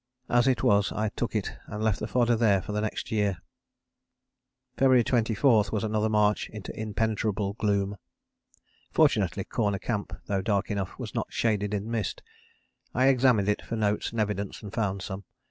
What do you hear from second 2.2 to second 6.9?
there for next year. February 24 was another march into